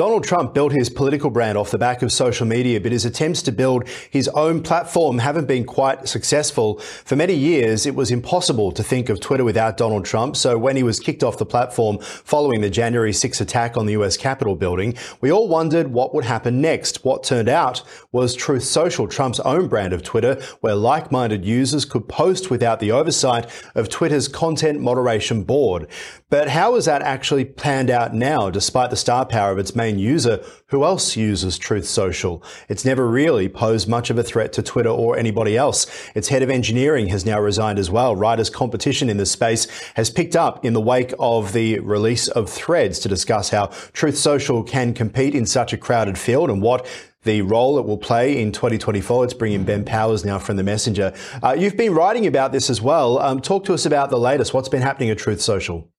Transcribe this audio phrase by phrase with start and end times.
[0.00, 3.42] Donald Trump built his political brand off the back of social media, but his attempts
[3.42, 6.78] to build his own platform haven't been quite successful.
[7.04, 10.36] For many years, it was impossible to think of Twitter without Donald Trump.
[10.36, 13.92] So when he was kicked off the platform following the January 6 attack on the
[13.92, 17.04] US Capitol building, we all wondered what would happen next.
[17.04, 22.08] What turned out was Truth Social, Trump's own brand of Twitter, where like-minded users could
[22.08, 25.88] post without the oversight of Twitter's content moderation board.
[26.30, 29.89] But how has that actually panned out now, despite the star power of its main
[29.98, 32.42] user, who else uses Truth Social?
[32.68, 35.86] It's never really posed much of a threat to Twitter or anybody else.
[36.14, 38.14] Its head of engineering has now resigned as well.
[38.14, 42.48] Writers' competition in the space has picked up in the wake of the release of
[42.48, 46.86] threads to discuss how Truth Social can compete in such a crowded field and what
[47.24, 49.20] the role it will play in 2024.
[49.20, 51.12] Let's bring in Ben Powers now from The Messenger.
[51.42, 53.18] Uh, you've been writing about this as well.
[53.18, 54.54] Um, talk to us about the latest.
[54.54, 55.90] What's been happening at Truth Social?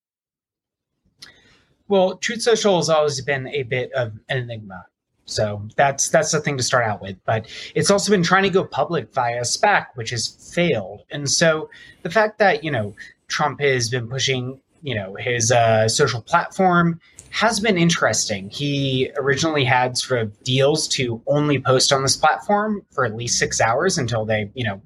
[1.92, 4.86] Well, Truth Social has always been a bit of an enigma.
[5.26, 7.18] So that's that's the thing to start out with.
[7.26, 11.04] But it's also been trying to go public via SPAC, which has failed.
[11.12, 11.70] And so
[12.04, 12.96] the fact that, you know,
[13.28, 17.00] Trump has been pushing, you know, his uh, social platform
[17.32, 18.50] has been interesting.
[18.50, 23.40] He originally had sort of deals to only post on this platform for at least
[23.40, 24.82] six hours until they, you know,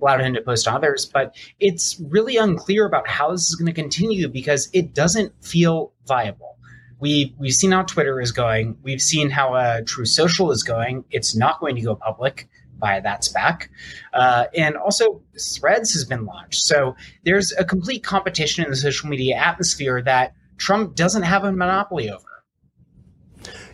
[0.00, 1.06] allowed him to post on others.
[1.06, 5.92] But it's really unclear about how this is going to continue because it doesn't feel
[6.06, 6.56] viable.
[7.00, 8.76] We we've seen how Twitter is going.
[8.82, 11.04] We've seen how uh, Truth Social is going.
[11.10, 13.68] It's not going to go public via that SPAC.
[14.12, 16.62] Uh, and also, Threads has been launched.
[16.62, 21.52] So there's a complete competition in the social media atmosphere that Trump doesn't have a
[21.52, 22.24] monopoly over.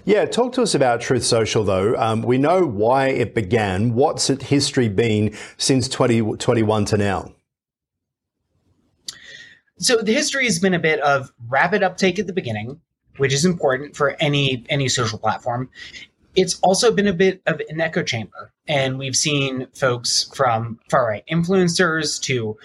[0.04, 1.96] Yeah, talk to us about Truth Social, though.
[1.96, 3.94] Um, we know why it began.
[3.94, 7.34] What's its history been since 2021 to now?
[9.78, 12.80] So the history has been a bit of rapid uptake at the beginning,
[13.16, 15.70] which is important for any any social platform.
[16.34, 21.08] It's also been a bit of an echo chamber, and we've seen folks from far
[21.08, 22.56] right influencers to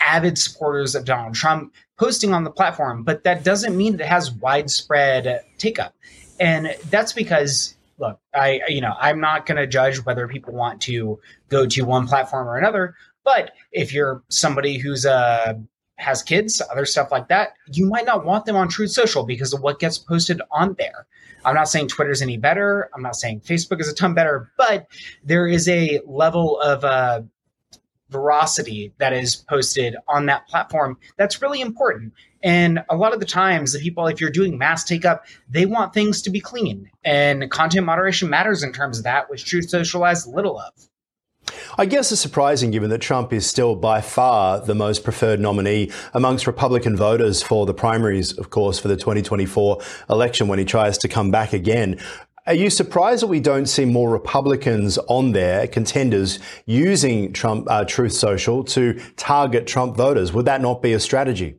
[0.00, 4.32] avid supporters of Donald Trump posting on the platform, but that doesn't mean it has
[4.32, 5.94] widespread take up.
[6.40, 10.80] And that's because look, I you know, I'm not going to judge whether people want
[10.82, 12.94] to go to one platform or another,
[13.24, 15.54] but if you're somebody who's uh
[15.96, 19.52] has kids, other stuff like that, you might not want them on Truth Social because
[19.52, 21.06] of what gets posted on there.
[21.44, 22.90] I'm not saying Twitter's any better.
[22.94, 24.86] I'm not saying Facebook is a ton better, but
[25.22, 27.22] there is a level of uh,
[28.08, 32.12] veracity that is posted on that platform that's really important.
[32.42, 35.66] And a lot of the times, the people, if you're doing mass take up, they
[35.66, 36.90] want things to be clean.
[37.02, 40.72] And content moderation matters in terms of that, which Truth Social has little of.
[41.76, 45.90] I guess it's surprising given that Trump is still by far the most preferred nominee
[46.12, 50.98] amongst Republican voters for the primaries, of course, for the 2024 election when he tries
[50.98, 51.98] to come back again.
[52.46, 57.84] Are you surprised that we don't see more Republicans on there, contenders, using Trump uh,
[57.86, 60.32] Truth Social to target Trump voters?
[60.32, 61.56] Would that not be a strategy?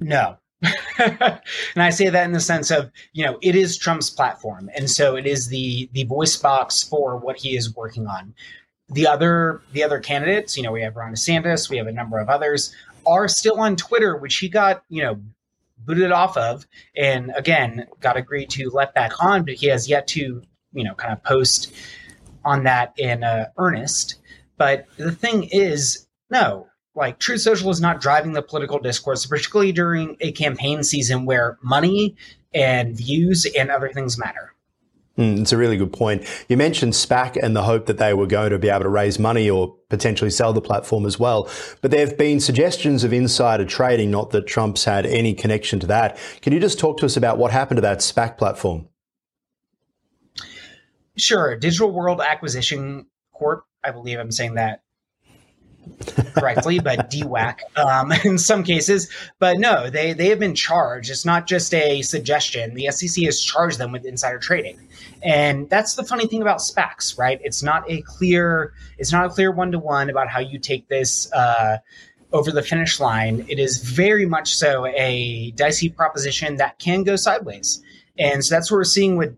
[0.00, 0.38] No.
[0.98, 1.40] and
[1.76, 4.70] I say that in the sense of, you know, it is Trump's platform.
[4.74, 8.34] And so it is the the voice box for what he is working on.
[8.88, 12.18] The other the other candidates, you know, we have Ron DeSantis, we have a number
[12.18, 12.74] of others,
[13.06, 15.20] are still on Twitter, which he got, you know,
[15.78, 16.66] booted off of,
[16.96, 20.42] and again got agreed to let back on, but he has yet to
[20.72, 21.72] you know kind of post
[22.44, 24.16] on that in uh, earnest.
[24.56, 29.72] But the thing is, no, like Truth Social is not driving the political discourse, particularly
[29.72, 32.16] during a campaign season where money
[32.54, 34.52] and views and other things matter.
[35.18, 36.26] Mm, it's a really good point.
[36.48, 39.18] You mentioned SPAC and the hope that they were going to be able to raise
[39.18, 41.50] money or potentially sell the platform as well.
[41.82, 45.86] But there have been suggestions of insider trading, not that Trump's had any connection to
[45.88, 46.18] that.
[46.40, 48.88] Can you just talk to us about what happened to that SPAC platform?
[51.16, 51.56] Sure.
[51.56, 54.82] Digital World Acquisition Corp, I believe I'm saying that
[56.34, 59.08] correctly, but DWAC um, in some cases.
[59.38, 61.10] But no, they they have been charged.
[61.10, 62.74] It's not just a suggestion.
[62.74, 64.78] The SEC has charged them with insider trading,
[65.22, 67.40] and that's the funny thing about SPACs, right?
[67.42, 70.88] It's not a clear it's not a clear one to one about how you take
[70.88, 71.32] this.
[71.32, 71.78] Uh,
[72.34, 77.14] over the finish line, it is very much so a dicey proposition that can go
[77.14, 77.82] sideways.
[78.18, 79.36] And so that's what we're seeing with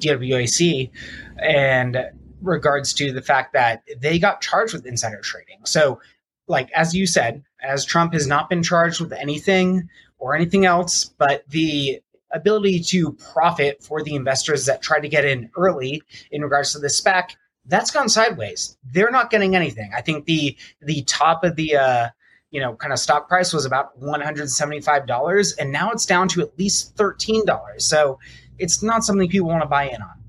[0.00, 0.90] DWAC.
[1.38, 2.10] And
[2.42, 5.58] regards to the fact that they got charged with insider trading.
[5.64, 6.00] So,
[6.48, 11.04] like as you said, as Trump has not been charged with anything or anything else,
[11.04, 12.00] but the
[12.32, 16.78] ability to profit for the investors that try to get in early in regards to
[16.78, 17.36] the SPAC,
[17.66, 18.76] that's gone sideways.
[18.84, 19.92] They're not getting anything.
[19.94, 22.08] I think the the top of the uh,
[22.52, 26.56] you know, kind of stock price was about $175, and now it's down to at
[26.58, 27.80] least $13.
[27.80, 28.18] So
[28.58, 30.21] it's not something people want to buy in on.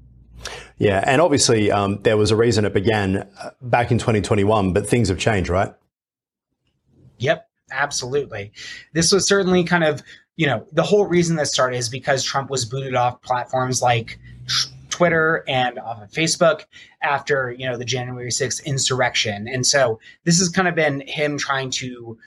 [0.77, 4.87] Yeah, and obviously um, there was a reason it began uh, back in 2021, but
[4.87, 5.73] things have changed, right?
[7.19, 8.51] Yep, absolutely.
[8.93, 10.01] This was certainly kind of,
[10.35, 14.19] you know, the whole reason this started is because Trump was booted off platforms like
[14.89, 16.65] Twitter and off of Facebook
[17.01, 19.47] after, you know, the January 6th insurrection.
[19.47, 22.17] And so this has kind of been him trying to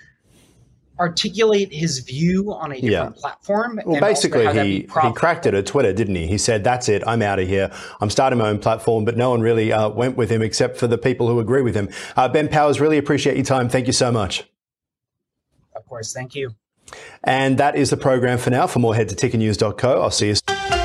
[0.99, 3.21] articulate his view on a different yeah.
[3.21, 3.81] platform.
[3.85, 6.27] Well, basically, he, he cracked it at Twitter, didn't he?
[6.27, 7.71] He said, That's it, I'm out of here.
[8.01, 9.05] I'm starting my own platform.
[9.05, 11.75] But no one really uh, went with him except for the people who agree with
[11.75, 11.89] him.
[12.17, 13.69] Uh, ben Powers, really appreciate your time.
[13.69, 14.45] Thank you so much.
[15.75, 16.13] Of course.
[16.13, 16.55] Thank you.
[17.25, 18.67] And that is the program for now.
[18.67, 20.03] For more, head to tickernews.co.
[20.03, 20.76] I'll see you.